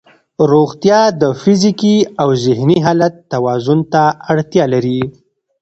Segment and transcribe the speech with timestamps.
[0.51, 4.99] روغتیا د فزیکي او ذهني حالت توازن ته اړتیا لري.